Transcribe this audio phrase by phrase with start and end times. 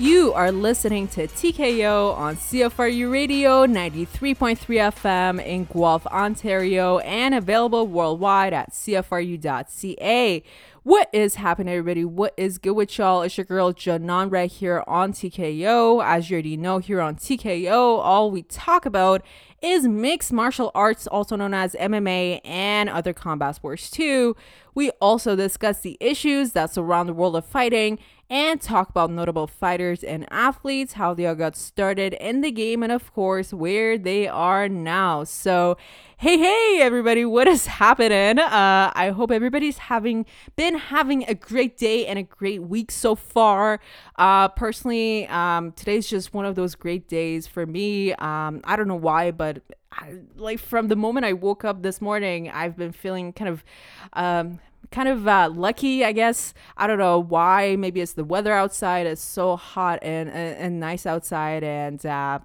[0.00, 7.86] You are listening to TKO on CFRU Radio 93.3 FM in Guelph, Ontario, and available
[7.86, 10.42] worldwide at CFRU.ca.
[10.84, 12.06] What is happening, everybody?
[12.06, 13.20] What is good with y'all?
[13.20, 16.02] It's your girl Janan right here on TKO.
[16.02, 19.22] As you already know, here on TKO, all we talk about
[19.60, 24.34] is mixed martial arts, also known as MMA, and other combat sports too.
[24.74, 27.98] We also discuss the issues that surround the world of fighting
[28.30, 32.82] and talk about notable fighters and athletes, how they all got started in the game,
[32.84, 35.24] and of course, where they are now.
[35.24, 35.76] So,
[36.16, 38.38] hey, hey, everybody, what is happening?
[38.38, 43.16] Uh, I hope everybody's having been having a great day and a great week so
[43.16, 43.80] far.
[44.14, 48.12] Uh, personally, um, today's just one of those great days for me.
[48.14, 49.60] Um, I don't know why, but
[49.92, 53.64] I, like from the moment I woke up this morning, I've been feeling kind of
[54.12, 54.60] um,
[54.90, 56.54] kind of uh, lucky, I guess.
[56.76, 57.76] I don't know why.
[57.76, 59.06] Maybe it's the weather outside.
[59.06, 62.40] It's so hot and and, and nice outside, and uh,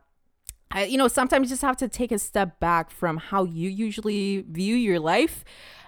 [0.71, 3.69] I, you know sometimes you just have to take a step back from how you
[3.69, 5.43] usually view your life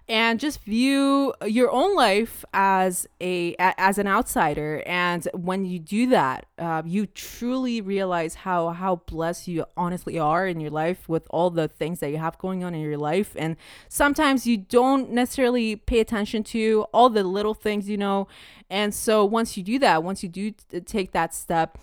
[0.09, 4.81] and just view your own life as a as an outsider.
[4.85, 10.47] And when you do that uh, you truly realize how how blessed you honestly are
[10.47, 13.35] in your life with all the things that you have going on in your life.
[13.37, 13.57] And
[13.89, 18.27] sometimes you don't necessarily pay attention to all the little things you know?
[18.69, 21.77] And so once you do that once you do t- take that step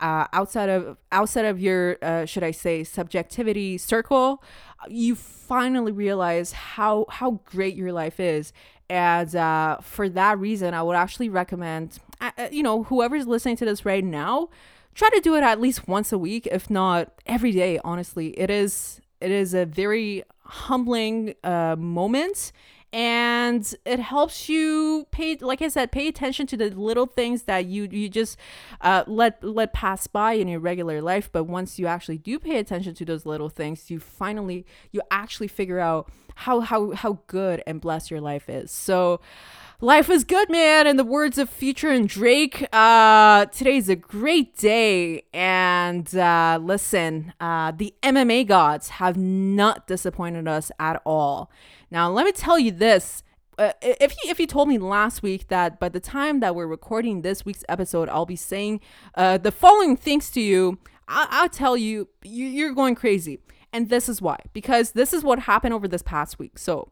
[0.00, 4.42] uh, outside of outside of your uh, should I say subjectivity circle,
[4.88, 8.52] you finally realize how how great your life is,
[8.88, 13.56] and uh, for that reason, I would actually recommend uh, uh, you know whoever's listening
[13.56, 14.50] to this right now,
[14.94, 17.80] try to do it at least once a week, if not every day.
[17.84, 22.52] Honestly, it is it is a very humbling uh, moment
[22.92, 27.66] and it helps you pay like i said pay attention to the little things that
[27.66, 28.38] you you just
[28.80, 32.58] uh, let let pass by in your regular life but once you actually do pay
[32.58, 37.62] attention to those little things you finally you actually figure out how how how good
[37.66, 39.20] and blessed your life is so
[39.80, 40.88] Life is good, man.
[40.88, 45.22] In the words of Future and Drake, uh, today's a great day.
[45.32, 51.48] And uh, listen, uh, the MMA gods have not disappointed us at all.
[51.90, 53.22] Now, let me tell you this.
[53.56, 56.66] Uh, if you, if you told me last week that by the time that we're
[56.66, 58.80] recording this week's episode, I'll be saying
[59.16, 60.78] uh, the following things to you,
[61.08, 63.40] I- will tell you, you you're going crazy.
[63.72, 64.38] And this is why.
[64.52, 66.58] Because this is what happened over this past week.
[66.58, 66.88] So,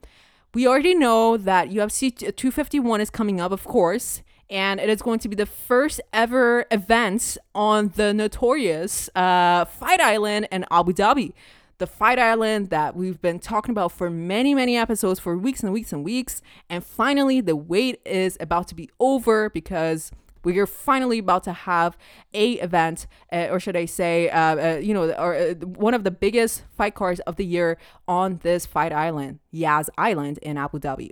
[0.54, 5.18] we already know that UFC 251 is coming up, of course, and it is going
[5.18, 11.32] to be the first ever event on the notorious uh, Fight Island in Abu Dhabi
[11.78, 15.72] the fight island that we've been talking about for many, many episodes for weeks and
[15.72, 16.40] weeks and weeks.
[16.70, 20.10] And finally, the wait is about to be over because
[20.44, 21.98] we are finally about to have
[22.32, 26.04] a event, uh, or should I say, uh, uh, you know, or uh, one of
[26.04, 30.78] the biggest fight cards of the year on this fight island, Yas Island in Abu
[30.78, 31.10] Dhabi.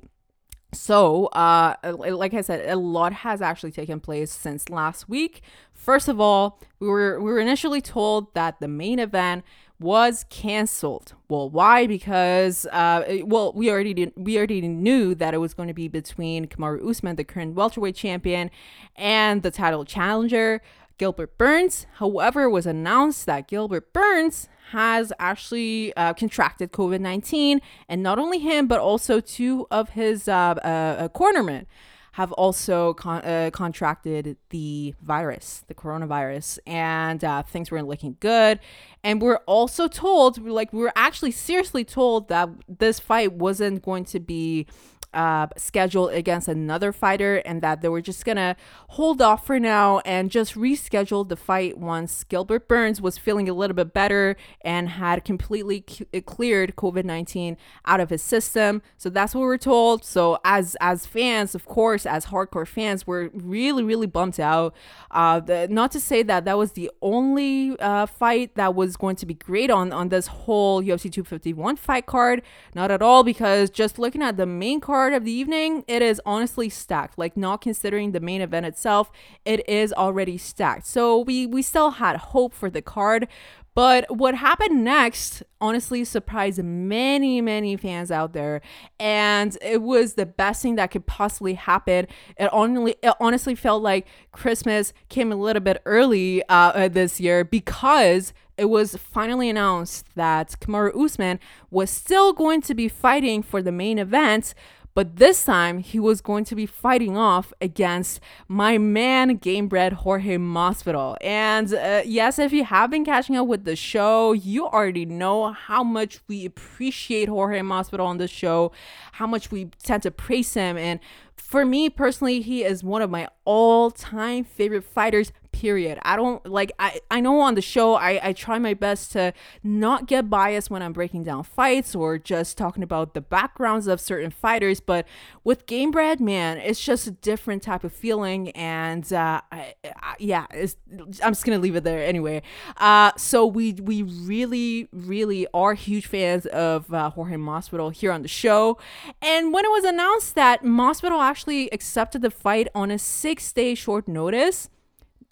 [0.72, 5.42] So, uh, like I said, a lot has actually taken place since last week.
[5.72, 9.44] First of all, we were we were initially told that the main event
[9.80, 11.14] was canceled.
[11.28, 11.86] Well, why?
[11.86, 15.88] Because uh, well, we already did, we already knew that it was going to be
[15.88, 18.50] between Kamaru Usman, the current welterweight champion,
[18.96, 20.62] and the title challenger
[20.98, 21.86] Gilbert Burns.
[21.94, 28.18] However, it was announced that Gilbert Burns has actually uh, contracted COVID 19, and not
[28.18, 31.66] only him, but also two of his uh, uh, uh cornermen
[32.14, 38.60] have also con- uh, contracted the virus, the coronavirus, and uh, things weren't looking good.
[39.02, 44.04] And we're also told, like, we were actually seriously told that this fight wasn't going
[44.04, 44.68] to be
[45.14, 48.56] uh, scheduled against another fighter and that they were just gonna
[48.90, 53.54] hold off for now and just reschedule the fight once Gilbert Burns was feeling a
[53.54, 57.56] little bit better and had completely c- uh, cleared COVID 19
[57.86, 58.82] out of his system.
[58.96, 60.04] So that's what we're told.
[60.04, 64.74] So as as fans, of course, as hardcore fans, we're really really bummed out.
[65.10, 69.16] Uh, the, not to say that that was the only uh, fight that was going
[69.16, 72.42] to be great on on this whole UFC 251 fight card.
[72.74, 76.20] Not at all, because just looking at the main card of the evening, it is
[76.24, 77.18] honestly stacked.
[77.18, 79.10] Like not considering the main event itself,
[79.44, 80.86] it is already stacked.
[80.86, 83.28] So we we still had hope for the card,
[83.74, 88.60] but what happened next honestly surprised many, many fans out there.
[89.00, 92.06] And it was the best thing that could possibly happen.
[92.36, 97.20] It only it honestly felt like Christmas came a little bit early uh, uh this
[97.20, 101.40] year because it was finally announced that Kamaru Usman
[101.70, 104.54] was still going to be fighting for the main event,
[104.94, 110.36] But this time, he was going to be fighting off against my man, Gamebred Jorge
[110.36, 111.16] Masvidal.
[111.20, 115.52] And uh, yes, if you have been catching up with the show, you already know
[115.52, 118.70] how much we appreciate Jorge Masvidal on the show,
[119.12, 120.76] how much we tend to praise him.
[120.76, 121.00] And
[121.36, 125.98] for me personally, he is one of my all time favorite fighters period.
[126.02, 129.32] I don't like i i know on the show i i try my best to
[129.62, 134.00] not get biased when i'm breaking down fights or just talking about the backgrounds of
[134.00, 135.06] certain fighters but
[135.44, 140.46] with Gamebred man it's just a different type of feeling and uh I, I, yeah
[140.50, 142.42] i'm just gonna leave it there anyway.
[142.76, 148.22] Uh so we we really really are huge fans of uh, jorge masvidal here on
[148.22, 148.76] the show.
[149.22, 153.74] And when it was announced that masvidal actually accepted the fight on a six day
[153.74, 154.68] short notice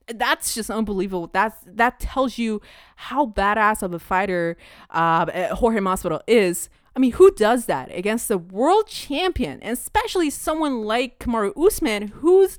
[0.06, 1.30] that's just unbelievable.
[1.32, 2.60] That's that tells you
[2.96, 4.56] how badass of a fighter
[4.90, 6.68] uh, Jorge Masvidal is.
[6.94, 12.08] I mean, who does that against the world champion, and especially someone like Kamaru Usman,
[12.08, 12.58] who's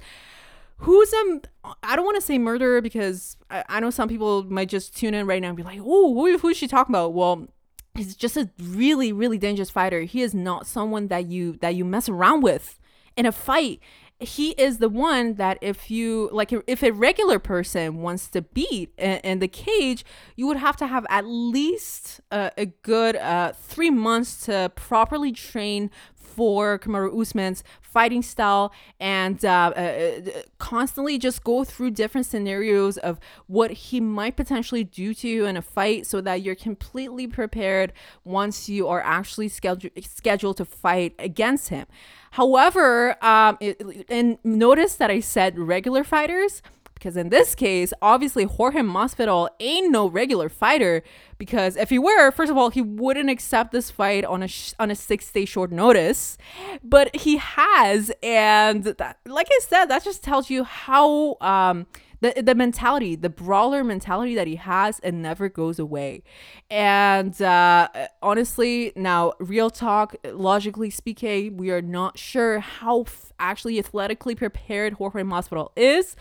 [0.77, 1.41] who's a
[1.83, 5.13] I don't want to say murderer because I, I, know some people might just tune
[5.13, 7.13] in right now and be like, oh, who, who is she talking about?
[7.13, 7.47] Well,
[7.93, 10.01] he's just a really, really dangerous fighter.
[10.01, 12.79] He is not someone that you that you mess around with
[13.15, 13.79] in a fight
[14.19, 18.93] he is the one that if you like if a regular person wants to beat
[18.97, 20.05] in, the cage
[20.35, 25.31] you would have to have at least a, a good uh, three months to properly
[25.31, 25.91] train
[26.35, 30.11] for Kamaru Usman's fighting style and uh, uh,
[30.57, 35.55] constantly just go through different scenarios of what he might potentially do to you in
[35.57, 37.93] a fight so that you're completely prepared
[38.23, 41.85] once you are actually scheduled scheduled to fight against him.
[42.31, 46.61] However, um, it, and notice that I said regular fighters
[47.03, 51.03] because in this case, obviously Jorge Masvidal ain't no regular fighter.
[51.37, 54.73] Because if he were, first of all, he wouldn't accept this fight on a sh-
[54.79, 56.37] on a six day short notice,
[56.81, 61.85] but he has, and that, like I said, that just tells you how um,
[62.21, 66.23] the the mentality, the brawler mentality that he has, it never goes away.
[66.71, 67.89] And uh,
[68.21, 74.93] honestly, now real talk, logically speaking, we are not sure how f- actually athletically prepared
[74.93, 76.15] Jorge Masvidal is.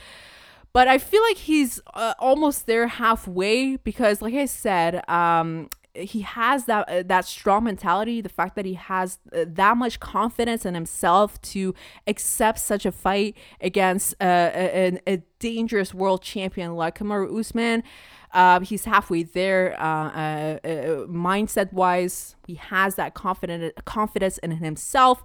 [0.73, 6.23] But I feel like he's uh, almost there halfway because, like I said, um, he
[6.23, 10.65] has that uh, that strong mentality the fact that he has uh, that much confidence
[10.65, 11.75] in himself to
[12.07, 17.83] accept such a fight against uh, a, a, dangerous world champion like Kamaru Usman.
[18.33, 20.57] Uh, he's halfway there uh,
[21.07, 25.23] mindset wise he has that confident confidence in himself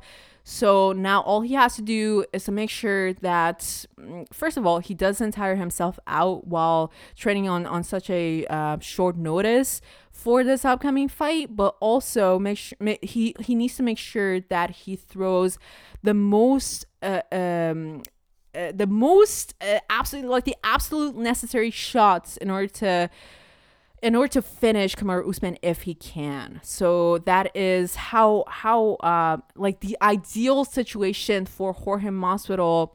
[0.50, 4.66] so now all he has to do is to make sure that, mm, first of
[4.66, 9.82] all, he doesn't tire himself out while training on, on such a uh, short notice
[10.10, 14.70] for this upcoming fight, but also make sure he, he needs to make sure that
[14.70, 15.60] he throws
[16.02, 18.04] the most uh, um,
[18.56, 23.10] uh, the most uh, absolute like the absolute necessary shots in order to
[24.02, 26.60] in order to finish Kamaru Usman if he can.
[26.64, 32.92] So that is how how uh like the ideal situation for Jorge Masvidal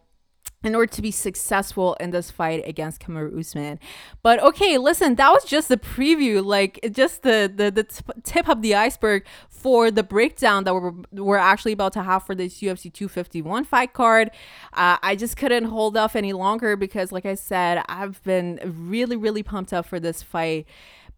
[0.64, 3.78] in order to be successful in this fight against Kamaru Usman.
[4.22, 7.84] But okay, listen, that was just the preview, like just the the, the
[8.22, 12.34] tip of the iceberg for the breakdown that we're, we're actually about to have for
[12.34, 14.30] this UFC 251 fight card.
[14.72, 19.16] Uh, I just couldn't hold off any longer because, like I said, I've been really,
[19.16, 20.66] really pumped up for this fight.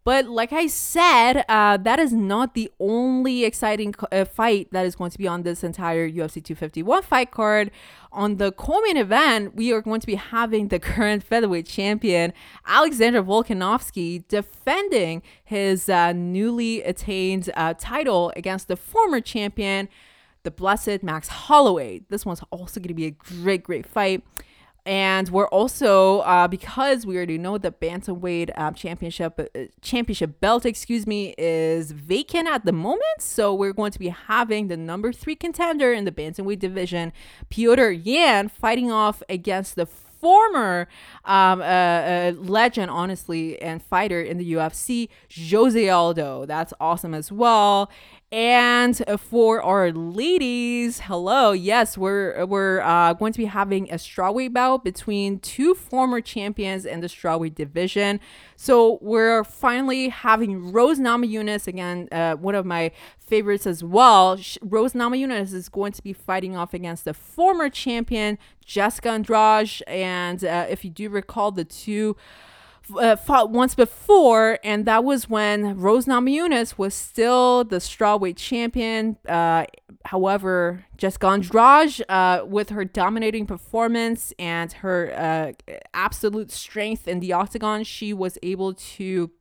[0.05, 4.95] But like I said, uh, that is not the only exciting uh, fight that is
[4.95, 7.71] going to be on this entire UFC 251 fight card.
[8.11, 12.33] On the co-main event, we are going to be having the current featherweight champion
[12.67, 19.89] Alexander Volkanovski defending his uh, newly attained uh, title against the former champion,
[20.43, 22.03] the blessed Max Holloway.
[22.09, 24.23] This one's also going to be a great, great fight.
[24.85, 30.65] And we're also uh, because we already know the bantamweight um, championship uh, championship belt,
[30.65, 33.01] excuse me, is vacant at the moment.
[33.19, 37.13] So we're going to be having the number three contender in the bantamweight division,
[37.49, 39.87] Petr Yan, fighting off against the
[40.25, 40.87] former
[41.25, 45.07] um, uh, uh, legend, honestly, and fighter in the UFC,
[45.51, 46.47] Jose Aldo.
[46.47, 47.91] That's awesome as well.
[48.31, 51.51] And for our ladies, hello.
[51.51, 56.85] Yes, we're we're uh, going to be having a strawweight bout between two former champions
[56.85, 58.19] in the strawweight division.
[58.55, 64.39] So we're finally having Rose Namajunas again, uh, one of my favorites as well.
[64.61, 70.43] Rose Namajunas is going to be fighting off against the former champion Jessica Andrade, and
[70.43, 72.17] uh, if you do recall, the two
[72.97, 79.17] uh, fought once before, and that was when Rose Namajunas was still the strawweight champion.
[79.27, 79.65] Uh,
[80.05, 87.33] however, Jessica Andrade, uh, with her dominating performance and her uh, absolute strength in the
[87.33, 89.31] octagon, she was able to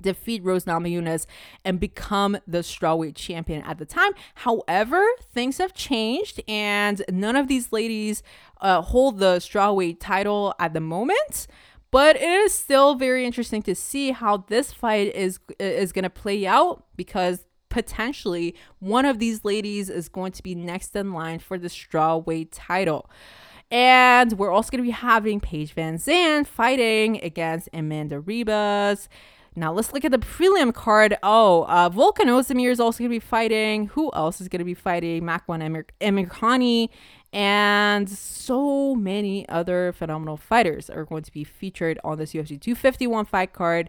[0.00, 1.26] defeat Rose Namajunas
[1.64, 4.12] and become the strawweight champion at the time.
[4.34, 8.22] However, things have changed, and none of these ladies
[8.60, 11.46] uh, hold the strawweight title at the moment.
[11.90, 16.10] But it is still very interesting to see how this fight is is going to
[16.10, 21.38] play out because potentially one of these ladies is going to be next in line
[21.38, 23.08] for the strawweight title.
[23.70, 29.08] And we're also going to be having Paige VanZant fighting against Amanda Ribas.
[29.56, 31.16] Now let's look at the prelim card.
[31.22, 33.86] Oh, uh, Volkan Ozdemir is also going to be fighting.
[33.88, 35.22] Who else is going to be fighting?
[35.22, 36.88] Makwan Emir- Amirkhani
[37.32, 43.26] and so many other phenomenal fighters are going to be featured on this UFC 251
[43.26, 43.88] fight card.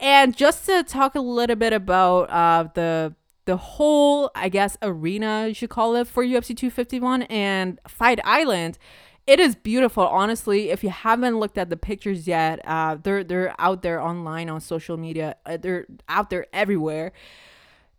[0.00, 3.14] And just to talk a little bit about uh, the
[3.44, 8.78] the whole, I guess, arena you should call it for UFC 251 and Fight Island.
[9.26, 10.70] It is beautiful, honestly.
[10.70, 14.60] If you haven't looked at the pictures yet, uh, they're they're out there online on
[14.60, 15.36] social media.
[15.44, 17.12] Uh, they're out there everywhere.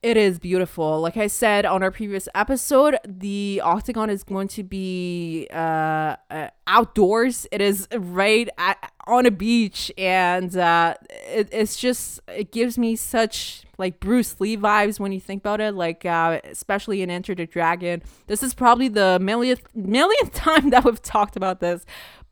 [0.01, 1.01] It is beautiful.
[1.01, 6.47] Like I said on our previous episode, the octagon is going to be uh, uh,
[6.67, 7.45] outdoors.
[7.51, 12.95] It is right at, on a beach, and uh, it, it's just it gives me
[12.95, 15.73] such like Bruce Lee vibes when you think about it.
[15.73, 18.01] Like uh, especially in Enter the Dragon.
[18.27, 21.85] This is probably the millionth millionth time that we've talked about this,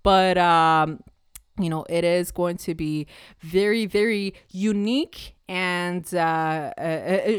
[0.03, 1.01] but um,
[1.59, 3.07] you know it is going to be
[3.39, 6.71] very very unique and uh,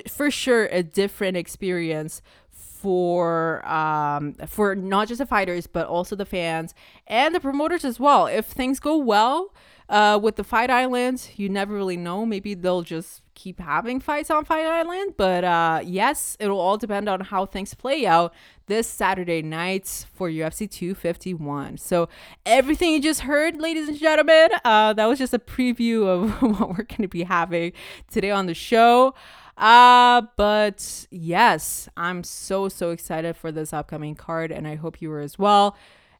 [0.08, 6.24] for sure a different experience for um, for not just the fighters but also the
[6.24, 6.74] fans
[7.06, 8.26] and the promoters as well.
[8.26, 9.52] If things go well
[9.88, 12.26] uh, with the Fight Island, you never really know.
[12.26, 15.14] Maybe they'll just keep having fights on Fight Island.
[15.16, 18.34] But uh, yes, it'll all depend on how things play out
[18.66, 21.78] this Saturday night for UFC 251.
[21.78, 22.08] So
[22.44, 26.68] everything you just heard, ladies and gentlemen, uh, that was just a preview of what
[26.68, 27.72] we're going to be having
[28.10, 29.14] today on the show.
[29.56, 35.10] Uh, but yes, I'm so, so excited for this upcoming card, and I hope you
[35.12, 35.76] are as well.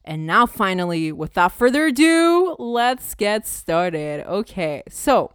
[0.09, 4.25] And now, finally, without further ado, let's get started.
[4.27, 5.31] Okay, so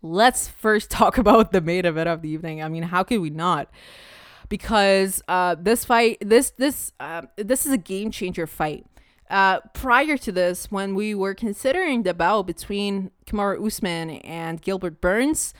[0.00, 2.62] let's first talk about the main event of the evening.
[2.62, 3.68] I mean, how could we not?
[4.48, 8.86] Because uh, this fight, this this uh, this is a game changer fight.
[9.28, 15.00] Uh, prior to this, when we were considering the battle between Kamaru Usman and Gilbert
[15.00, 15.54] Burns,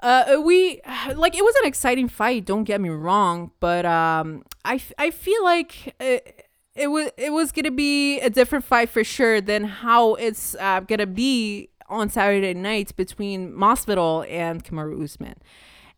[0.00, 0.80] uh, we
[1.14, 2.46] like it was an exciting fight.
[2.46, 6.45] Don't get me wrong, but um, I, I feel like it,
[6.76, 10.80] it was it was gonna be a different fight for sure than how it's uh,
[10.80, 15.36] gonna be on Saturday night between Masvidal and Kamaru Usman.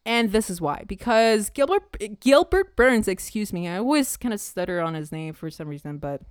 [0.07, 4.81] And this is why, because Gilbert Gilbert Burns, excuse me, I always kind of stutter
[4.81, 6.23] on his name for some reason, but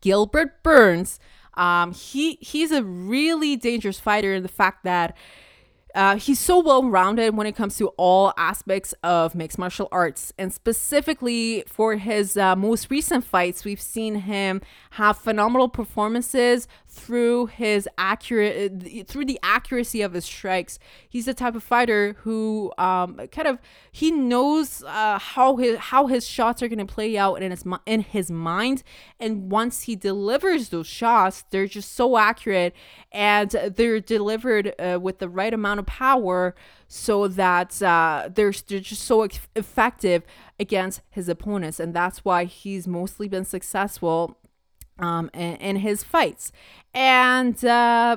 [0.00, 1.18] Gilbert Burns,
[1.54, 5.16] um, he he's a really dangerous fighter in the fact that
[5.94, 10.32] uh, he's so well rounded when it comes to all aspects of mixed martial arts.
[10.38, 14.60] And specifically for his uh, most recent fights, we've seen him
[14.92, 20.78] have phenomenal performances through his accurate, through the accuracy of his strikes.
[21.08, 23.58] He's the type of fighter who um, kind of
[23.92, 27.64] he knows uh, how his how his shots are going to play out in his
[27.86, 28.82] in his mind.
[29.18, 32.74] And once he delivers those shots, they're just so accurate
[33.12, 36.54] and they're delivered uh, with the right amount of power
[36.88, 40.24] so that uh, they're, they're just so effective
[40.58, 41.78] against his opponents.
[41.78, 44.36] And that's why he's mostly been successful
[45.00, 46.52] um, in, in his fights.
[46.94, 48.16] And uh,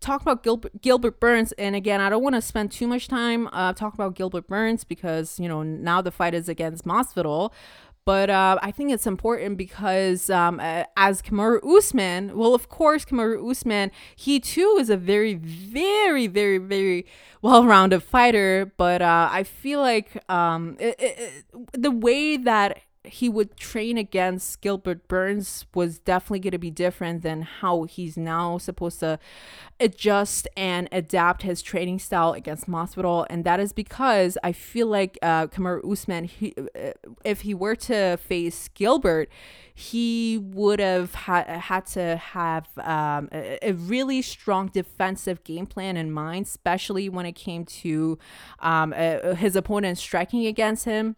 [0.00, 0.44] talk about
[0.82, 1.52] Gilbert, Burns.
[1.52, 4.84] And again, I don't want to spend too much time uh, talking about Gilbert Burns
[4.84, 7.52] because, you know, now the fight is against Masvidal.
[8.04, 13.50] But uh, I think it's important because um, as Kamaru Usman, well, of course, Kamaru
[13.50, 17.06] Usman, he too is a very, very, very, very
[17.40, 18.70] well-rounded fighter.
[18.76, 24.60] But uh, I feel like um, it, it, the way that he would train against
[24.62, 29.18] Gilbert Burns was definitely going to be different than how he's now supposed to
[29.78, 35.18] adjust and adapt his training style against Masvidal, and that is because I feel like
[35.22, 36.92] uh, Kamaru Usman, he, uh,
[37.24, 39.28] if he were to face Gilbert,
[39.74, 45.96] he would have ha- had to have um, a, a, really strong defensive game plan
[45.96, 48.18] in mind, especially when it came to
[48.60, 51.16] um, uh, his opponent striking against him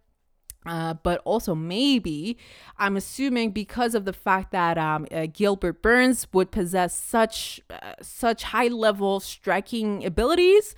[0.67, 2.37] Uh, but also maybe
[2.77, 7.95] I'm assuming because of the fact that um, uh, Gilbert Burns would possess such uh,
[8.03, 10.75] such high level striking abilities,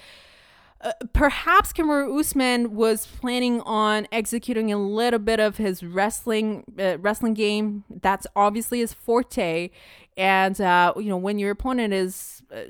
[1.12, 7.34] perhaps Kamaru Usman was planning on executing a little bit of his wrestling uh, wrestling
[7.34, 7.84] game.
[7.90, 9.70] That's obviously his forte,
[10.16, 12.62] and uh, you know when your opponent is uh,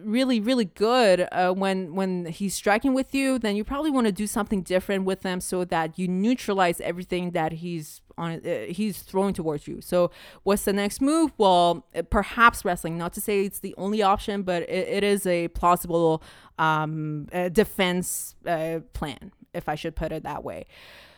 [0.00, 4.12] really really good uh, when when he's striking with you then you probably want to
[4.12, 9.00] do something different with them so that you neutralize everything that he's on uh, he's
[9.02, 9.80] throwing towards you.
[9.80, 10.10] So
[10.42, 11.32] what's the next move?
[11.38, 12.98] Well uh, perhaps wrestling.
[12.98, 16.22] Not to say it's the only option but it, it is a plausible
[16.58, 20.66] um, uh, defense plan if i should put it that way.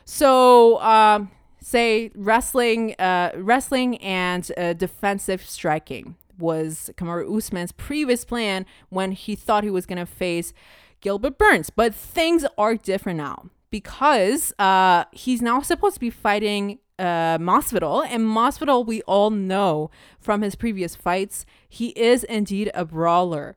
[0.04, 8.64] So um, say wrestling, uh, wrestling and uh, defensive striking was Kamaru Usman's previous plan
[8.88, 10.52] when he thought he was going to face
[11.00, 11.68] Gilbert Burns.
[11.70, 18.06] But things are different now because uh, he's now supposed to be fighting uh, Masvidal,
[18.08, 23.56] and Masvidal, we all know from his previous fights, he is indeed a brawler.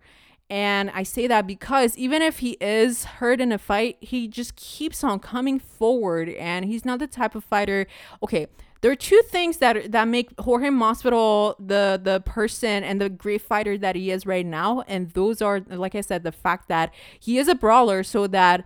[0.49, 4.57] And I say that because even if he is hurt in a fight, he just
[4.57, 7.87] keeps on coming forward and he's not the type of fighter.
[8.21, 8.47] Okay,
[8.81, 13.41] there are two things that that make Jorge Masvidal the the person and the great
[13.41, 16.93] fighter that he is right now and those are like I said the fact that
[17.19, 18.65] he is a brawler so that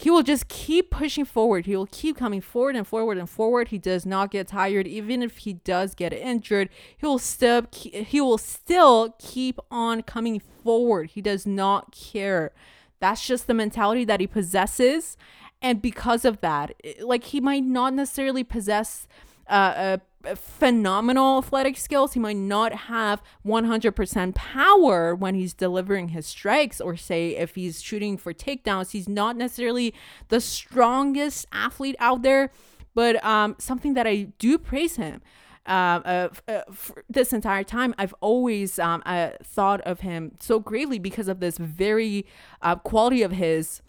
[0.00, 1.66] he will just keep pushing forward.
[1.66, 3.68] He will keep coming forward and forward and forward.
[3.68, 4.86] He does not get tired.
[4.86, 10.38] Even if he does get injured, he will still he will still keep on coming
[10.38, 11.10] forward.
[11.10, 12.52] He does not care.
[13.00, 15.16] That's just the mentality that he possesses.
[15.60, 19.08] And because of that, like he might not necessarily possess
[19.48, 20.00] uh, a
[20.36, 22.12] phenomenal athletic skills.
[22.12, 27.82] He might not have 100% power when he's delivering his strikes, or say if he's
[27.82, 29.94] shooting for takedowns, he's not necessarily
[30.28, 32.50] the strongest athlete out there.
[32.94, 35.22] But um, something that I do praise him.
[35.66, 36.62] Uh, uh, uh,
[37.10, 41.58] this entire time, I've always um, uh, thought of him so greatly because of this
[41.58, 42.26] very
[42.62, 43.82] uh, quality of his,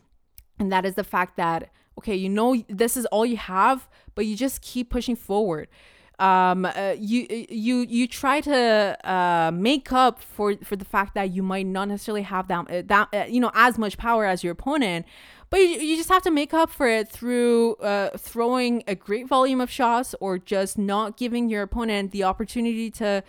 [0.59, 4.25] and that is the fact that okay, you know this is all you have, but
[4.25, 5.69] you just keep pushing forward
[6.19, 11.31] um, uh, you you you try to uh, make up for for the fact that
[11.31, 14.43] you might not necessarily have that uh, that uh, you know as much power as
[14.43, 15.05] your opponent,
[15.49, 19.27] but you, you just have to make up for it through uh, throwing a great
[19.27, 23.23] volume of shots or just not giving your opponent the opportunity to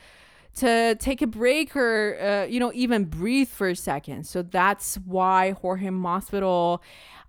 [0.57, 4.27] to take a break or uh, you know even breathe for a second.
[4.27, 6.81] So that's why Jorge Masvidal,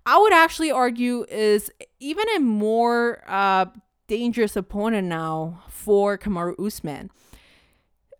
[0.04, 1.70] I would actually argue, is
[2.00, 3.66] even a more uh,
[4.12, 7.10] dangerous opponent now for Kamaru Usman.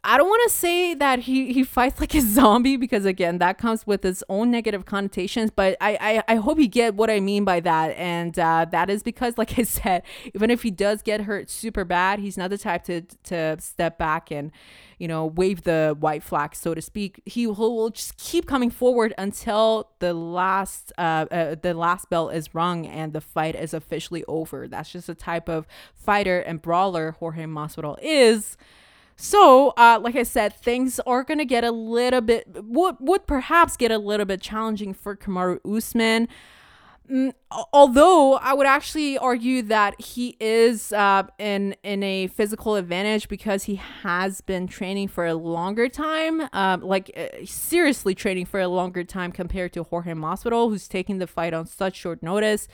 [0.04, 3.58] I don't want to say that he, he fights like a zombie because again that
[3.58, 7.20] comes with its own negative connotations but I, I, I hope you get what I
[7.20, 7.96] mean by that.
[7.96, 10.02] And uh, that is because like I said
[10.34, 13.96] even if he does get hurt super bad he's not the type to to step
[13.96, 14.50] back and
[14.98, 17.22] you know wave the white flag so to speak.
[17.24, 22.52] He will just keep coming forward until the last uh, uh, the last bell is
[22.54, 24.66] rung and the fight is officially over.
[24.66, 28.56] That's just the type of fighter and brawler Jorge Masvidal is
[29.16, 33.76] so, uh, like I said, things are gonna get a little bit would would perhaps
[33.76, 36.28] get a little bit challenging for Kamaru Usman.
[37.10, 37.34] Mm,
[37.72, 43.64] although I would actually argue that he is uh, in in a physical advantage because
[43.64, 48.68] he has been training for a longer time, uh, like uh, seriously training for a
[48.68, 52.68] longer time compared to Jorge Masvidal, who's taking the fight on such short notice.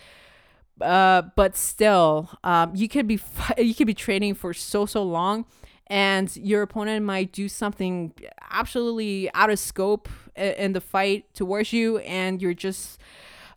[0.81, 3.19] Uh, but still, um, you could be
[3.59, 5.47] you could be training for so so long
[5.91, 8.13] and your opponent might do something
[8.51, 13.01] absolutely out of scope in the fight towards you and you're just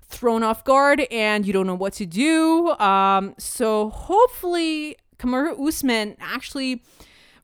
[0.01, 2.69] thrown off guard and you don't know what to do.
[2.79, 6.83] Um, so hopefully Kamaru Usman actually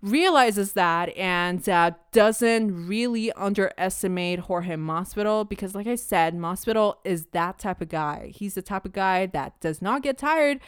[0.02, 7.26] realizes that and uh, doesn't really underestimate Jorge Masvidal because like I said Masvidal is
[7.28, 8.32] that type of guy.
[8.34, 10.60] He's the type of guy that does not get tired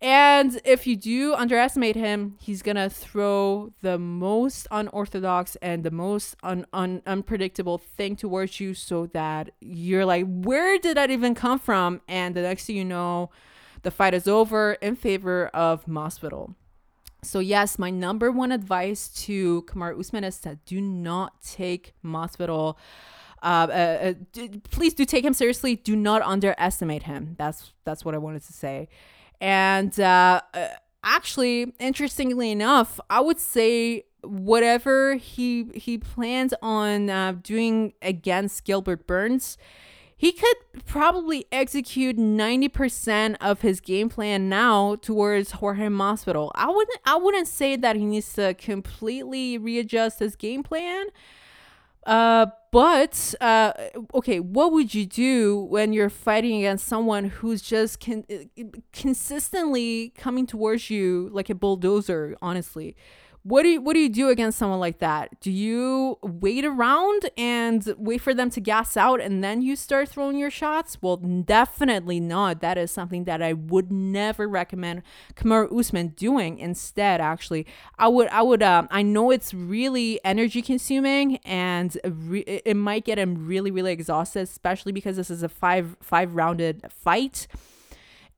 [0.00, 5.90] and if you do underestimate him, he's going to throw the most unorthodox and the
[5.90, 11.34] most un- un- unpredictable thing towards you so that you're like, where did that even
[11.34, 12.02] come from?
[12.08, 13.30] And the next thing you know,
[13.82, 16.54] the fight is over in favor of Masvidal.
[17.22, 22.76] So yes, my number one advice to Kamaru Usman is to do not take Masvidal.
[23.42, 25.74] Uh, uh, uh, d- please do take him seriously.
[25.76, 27.34] Do not underestimate him.
[27.38, 28.88] That's that's what I wanted to say.
[29.40, 30.68] And uh, uh,
[31.04, 39.06] actually, interestingly enough, I would say whatever he he plans on uh, doing against Gilbert
[39.06, 39.56] Burns,
[40.16, 46.50] he could probably execute 90% of his game plan now towards Jorge Masvidal.
[46.54, 51.06] I wouldn't I wouldn't say that he needs to completely readjust his game plan.
[52.06, 53.72] Uh, but uh,
[54.14, 58.24] okay, what would you do when you're fighting against someone who's just con-
[58.92, 62.36] consistently coming towards you like a bulldozer?
[62.40, 62.94] Honestly,
[63.46, 65.40] what do you what do you do against someone like that?
[65.40, 70.08] Do you wait around and wait for them to gas out and then you start
[70.08, 70.98] throwing your shots?
[71.00, 72.60] Well, definitely not.
[72.60, 75.02] That is something that I would never recommend
[75.36, 76.58] Kamaru Usman doing.
[76.58, 77.66] Instead, actually,
[78.00, 83.04] I would I would um, I know it's really energy consuming and re- it might
[83.04, 87.46] get him really really exhausted, especially because this is a five five rounded fight.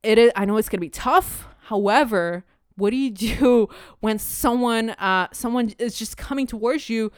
[0.03, 1.47] It is I know it's gonna be tough.
[1.63, 2.45] However,
[2.79, 7.11] what do you do when someone uh someone is just coming towards you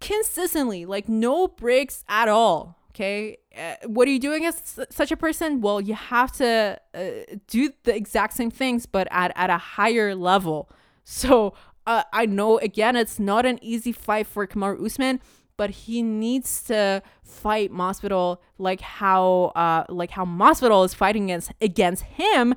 [0.00, 3.36] consistently like no breaks at all okay?
[3.54, 5.60] Uh, what are you doing as such a person?
[5.60, 10.14] Well you have to uh, do the exact same things but at, at a higher
[10.14, 10.70] level.
[11.04, 11.54] So
[11.86, 15.20] uh, i know again it's not an easy fight for Kamar usman
[15.56, 21.52] but he needs to fight Masvidal like how uh like how Masvidal is fighting against
[21.60, 22.54] against him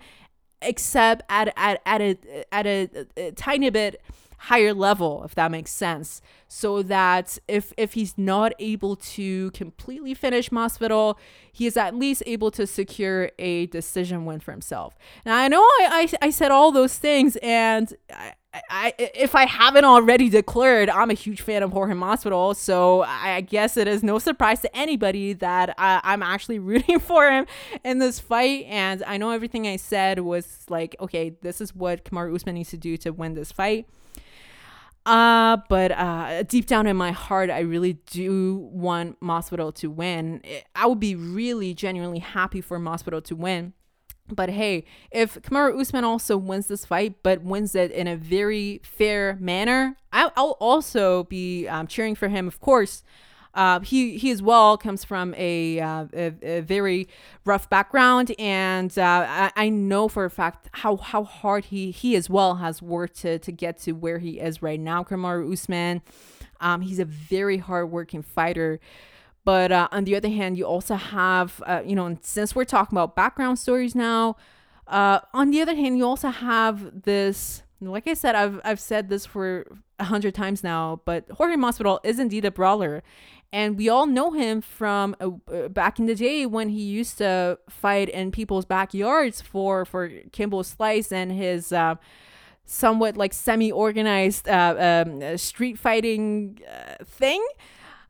[0.62, 2.18] except at at at a
[2.52, 4.02] at a, a, tiny bit
[4.40, 10.14] higher level if that makes sense so that if if he's not able to completely
[10.14, 11.18] finish Masvidal
[11.52, 15.62] he is at least able to secure a decision win for himself now I know
[15.62, 18.34] I I, I said all those things and I,
[18.70, 23.42] I, if I haven't already declared, I'm a huge fan of Jorge Masvidal, so I
[23.42, 27.46] guess it is no surprise to anybody that I, I'm actually rooting for him
[27.84, 28.66] in this fight.
[28.68, 32.72] And I know everything I said was like, okay, this is what Kamaru Usman needs
[32.72, 33.88] to do to win this fight.
[35.06, 40.42] Uh, but uh, deep down in my heart, I really do want Masvidal to win.
[40.76, 43.74] I would be really genuinely happy for Masvidal to win
[44.36, 48.82] but hey, if Kamaru Usman also wins this fight, but wins it in a very
[48.84, 53.04] fair manner, I'll, I'll also be um, cheering for him, of course.
[53.54, 57.08] Uh, he he as well comes from a, uh, a, a, very
[57.46, 62.16] rough background, and uh, I, I, know for a fact how how hard he he
[62.16, 65.04] as well has worked to to get to where he is right now.
[65.04, 66.04] Kamaru Usman,
[66.62, 68.80] um, he's a very hardworking fighter.
[69.46, 72.96] But uh, on the other hand, you also have, uh, you know, since we're talking
[72.96, 74.36] about background stories now,
[74.90, 77.64] uh, on the other hand, you also have this.
[77.82, 79.66] Like I said, I've I've said this for
[80.00, 83.04] a hundred times now, but Jorge Masvidal is indeed a brawler,
[83.52, 87.18] and we all know him from uh, uh, back in the day when he used
[87.18, 91.96] to fight in people's backyards for for Kimbo Slice and his uh,
[92.66, 97.46] somewhat like semi-organized uh, um, street fighting uh, thing.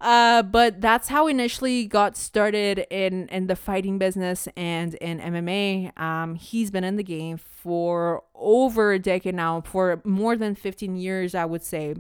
[0.02, 5.97] Uh, but that's how initially got started in in the fighting business and in MMA.
[5.99, 10.95] Um, he's been in the game for over a decade now, for more than 15
[10.95, 11.95] years, I would say.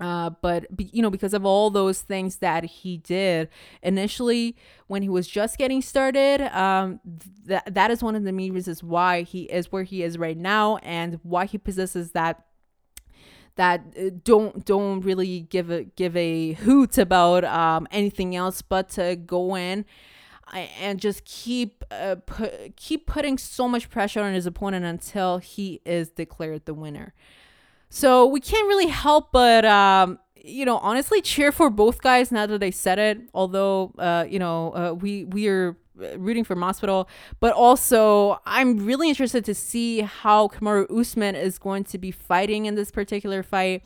[0.00, 3.50] Uh, but you know because of all those things that he did
[3.82, 7.00] initially when he was just getting started um,
[7.44, 10.38] that that is one of the main reasons why he is where he is right
[10.38, 12.46] now and why he possesses that
[13.56, 18.88] that uh, don't don't really give a give a hoot about um, anything else but
[18.88, 19.84] to go in
[20.52, 25.80] and just keep uh, put, keep putting so much pressure on his opponent until he
[25.84, 27.12] is declared the winner.
[27.90, 32.46] So we can't really help but um, you know honestly cheer for both guys now
[32.46, 33.18] that they said it.
[33.34, 35.76] Although uh, you know uh, we we are
[36.16, 37.08] rooting for Masvidal,
[37.40, 42.66] but also I'm really interested to see how Kamaru Usman is going to be fighting
[42.66, 43.84] in this particular fight.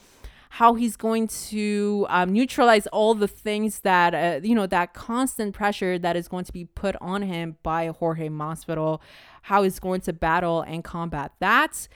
[0.51, 5.55] How he's going to um, neutralize all the things that uh, you know that constant
[5.55, 9.01] pressure that is going to be put on him by Jorge Masvidal.
[9.43, 11.89] How he's going to battle and combat that.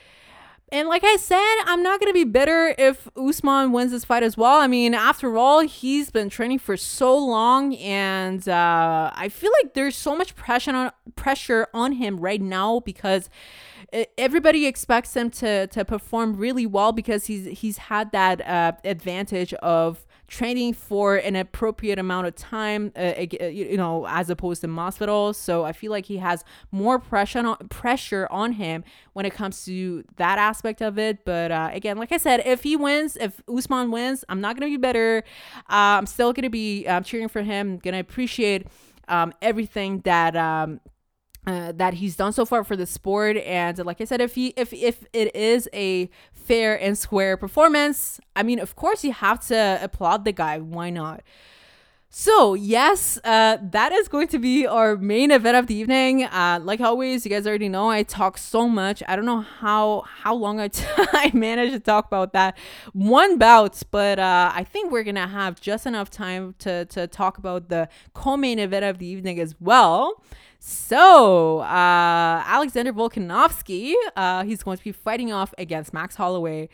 [0.71, 4.37] And like I said, I'm not to be bitter if Usman wins this fight as
[4.37, 4.61] well.
[4.61, 9.73] I mean, after all, he's been training for so long, and uh, I feel like
[9.75, 13.31] there's so much pressure on pressure on him right now because
[14.19, 19.55] everybody expects him to to perform really well because he's he's had that uh, advantage
[19.55, 24.69] of training for an appropriate amount of time, uh, uh you know, as opposed to
[24.69, 25.35] Masvidal.
[25.35, 29.65] So I feel like he has more pressure on, pressure on him when it comes
[29.65, 31.25] to that aspect of it.
[31.25, 34.71] But uh, again, like I said, if he wins, if Usman wins, I'm not gonna
[34.71, 35.25] be better.
[35.71, 37.79] Uh, I'm still gonna be um, cheering for him.
[37.79, 38.67] Gonna appreciate
[39.09, 40.37] um, everything that.
[40.37, 40.81] Um,
[41.47, 44.49] uh, that he's done so far for the sport and like i said if he
[44.49, 46.11] if if it is a
[46.49, 48.21] fair and square performance.
[48.35, 50.59] I mean of course you have to applaud the guy.
[50.59, 51.21] Why not
[52.11, 56.25] So, yes, uh, that is going to be our main event of the evening.
[56.25, 59.03] Uh, like always, you guys already know I talk so much.
[59.07, 62.57] I don't know how how long I, t- I managed to talk about that
[62.95, 67.37] one bout, but uh, I think we're gonna have just enough time to to talk
[67.37, 70.23] about the co-main event of the evening as well.
[70.61, 76.69] So, uh, Alexander Volkanovski, uh, he's going to be fighting off against Max Holloway.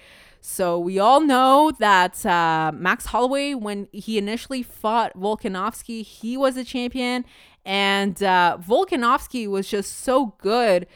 [0.46, 6.58] So we all know that uh, Max Holloway, when he initially fought Volkanovski, he was
[6.58, 7.24] a champion,
[7.64, 10.86] and uh, Volkanovski was just so good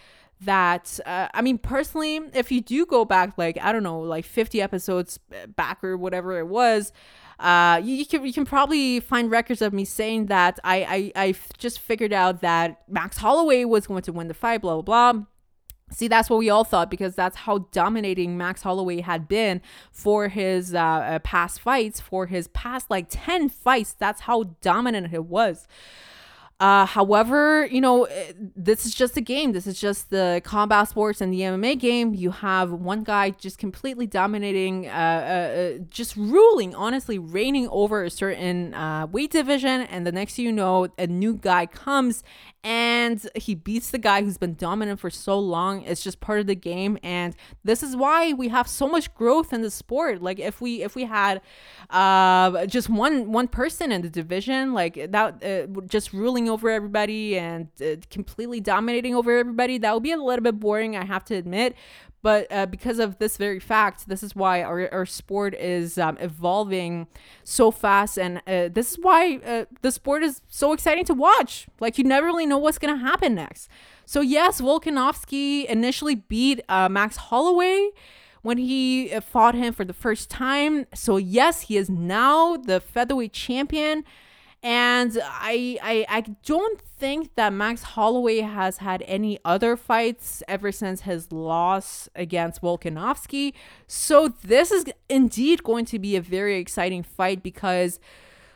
[0.43, 4.27] that uh, I mean personally, if you do go back like I don't know, like
[4.27, 5.19] 50 episodes
[5.57, 6.93] back or whatever it was.
[7.39, 11.29] Uh, you, you, can you can probably find records of me saying that I, I
[11.29, 15.13] I just figured out that Max Holloway was going to win the fight, blah blah
[15.13, 15.25] blah
[15.91, 20.29] See, that's what we all thought because that's how dominating Max Holloway had been for
[20.29, 23.93] his uh, uh, past fights, for his past like 10 fights.
[23.93, 25.67] That's how dominant it was.
[26.61, 29.53] Uh, however, you know, eh, this is just a game.
[29.53, 32.15] This is just the combat sports and the MMA game.
[32.15, 38.03] You have one guy just completely dominating, uh, uh, uh just ruling, honestly, reigning over
[38.03, 39.83] a certain uh, weight division.
[39.83, 42.25] And the next thing you know, a new guy comes
[42.69, 45.81] and he beats the guy who's been dominant for so long.
[45.85, 49.55] It's just part of the game, and this is why we have so much growth
[49.55, 50.21] in the sport.
[50.21, 51.41] Like if we if we had
[51.89, 57.39] uh, just one one person in the division, like that, uh, just ruling over everybody
[57.39, 60.95] and uh, completely dominating over everybody, that would be a little bit boring.
[60.95, 61.75] I have to admit.
[62.21, 66.19] But uh, because of this very fact, this is why our, our sport is um,
[66.21, 67.07] evolving
[67.45, 68.19] so fast.
[68.19, 71.69] And uh, this is why uh, the sport is so exciting to watch.
[71.79, 73.69] Like, you never really know what's going to happen next.
[74.05, 77.91] So, yes, Volkanovski initially beat uh, Max Holloway
[78.43, 80.87] when he uh, fought him for the first time.
[80.95, 84.05] So, yes, he is now the featherweight champion.
[84.63, 90.73] And I, I I don't think that Max Holloway has had any other fights ever
[90.73, 93.53] since his loss against Volkanovski.
[93.87, 98.01] So this is indeed going to be a very exciting fight because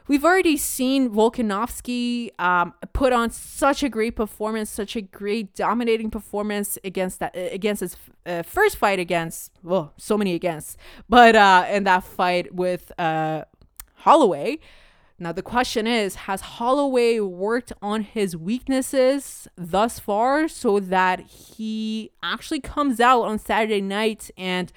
[0.08, 6.10] we've already seen Volkanovski um, put on such a great performance, such a great dominating
[6.10, 10.76] performance against that against his uh, first fight against well, so many against,
[11.08, 13.44] but uh, in that fight with uh,
[13.98, 14.58] Holloway.
[15.22, 22.10] Now, the question is Has Holloway worked on his weaknesses thus far so that he
[22.24, 24.72] actually comes out on Saturday night and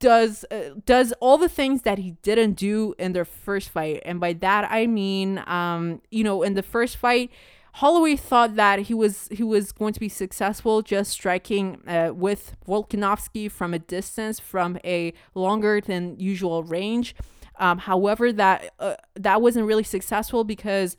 [0.00, 4.02] does uh, does all the things that he didn't do in their first fight?
[4.04, 7.30] And by that i mean um you know in the first fight
[7.74, 12.54] Holloway thought that he was he was going to be successful just striking uh, with
[12.68, 17.16] Volkanovski from a distance from a longer than usual range
[17.58, 20.96] um, however, that uh, that wasn't really successful because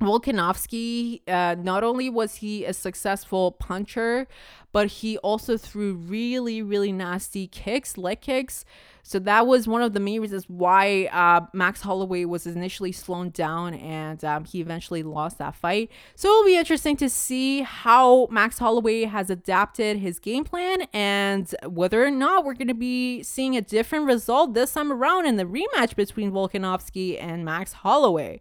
[0.00, 4.26] Volkanovski, uh, not only was he a successful puncher,
[4.72, 8.64] but he also threw really, really nasty kicks, leg kicks.
[9.02, 13.32] So that was one of the main reasons why uh, Max Holloway was initially slowed
[13.32, 15.90] down and um, he eventually lost that fight.
[16.14, 21.52] So it'll be interesting to see how Max Holloway has adapted his game plan and
[21.66, 25.36] whether or not we're going to be seeing a different result this time around in
[25.36, 28.40] the rematch between Volkanovski and Max Holloway.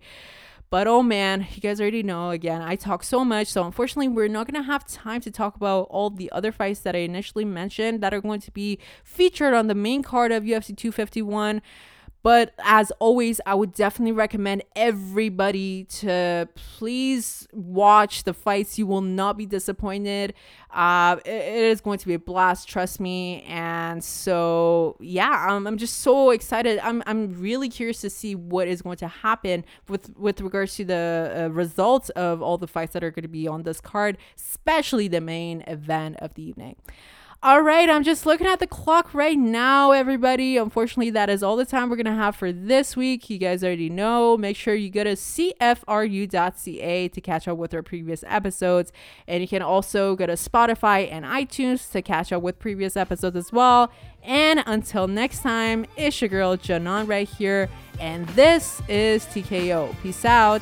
[0.71, 3.47] But oh man, you guys already know again, I talk so much.
[3.47, 6.81] So unfortunately, we're not going to have time to talk about all the other fights
[6.81, 10.43] that I initially mentioned that are going to be featured on the main card of
[10.43, 11.61] UFC 251.
[12.21, 18.77] But as always, I would definitely recommend everybody to please watch the fights.
[18.77, 20.33] You will not be disappointed.
[20.71, 23.43] Uh, it, it is going to be a blast, trust me.
[23.47, 26.79] And so, yeah, I'm, I'm just so excited.
[26.79, 30.85] I'm, I'm really curious to see what is going to happen with, with regards to
[30.85, 34.17] the uh, results of all the fights that are going to be on this card,
[34.37, 36.75] especially the main event of the evening.
[37.41, 40.57] All right, I'm just looking at the clock right now, everybody.
[40.57, 43.29] Unfortunately, that is all the time we're going to have for this week.
[43.29, 44.35] You guys already know.
[44.35, 45.47] Make sure you go to cfru.ca
[47.07, 48.91] to catch up with our previous episodes.
[49.25, 53.37] And you can also go to Spotify and iTunes to catch up with previous episodes
[53.37, 53.89] as well.
[54.21, 57.69] And until next time, it's your girl, Janon, right here.
[58.01, 59.95] And this is TKO.
[60.01, 60.61] Peace out.